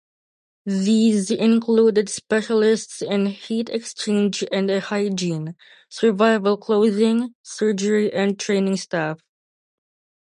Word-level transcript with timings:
These 0.65 1.29
included 1.29 2.09
specialists 2.09 3.03
in 3.03 3.27
heat 3.27 3.69
exchange 3.69 4.43
and 4.51 4.67
hygiene, 4.71 5.55
survival 5.89 6.57
clothing, 6.57 7.35
surgery, 7.43 8.11
and 8.11 8.39
training 8.39 8.77
staff. 8.77 9.19